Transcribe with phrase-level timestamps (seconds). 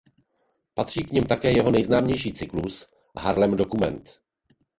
[0.73, 4.19] Patří k nim také jeho nejznámější cyklus "Harlem Dokument".